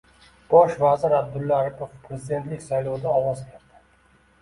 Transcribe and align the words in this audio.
Bosh 0.53 0.73
vazir 0.83 1.13
Abdulla 1.19 1.61
Aripov 1.65 1.93
prezidentlik 2.09 2.67
saylovida 2.71 3.15
ovoz 3.23 3.49
berdi 3.49 3.83